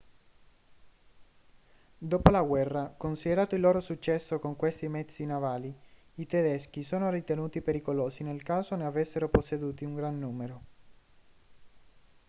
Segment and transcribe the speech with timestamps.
[1.95, 5.71] dopo la guerra considerato il loro successo con questi mezzi navali
[6.15, 10.61] i tedeschi sono ritenuti pericolosi nel caso ne avessero posseduti un gran numero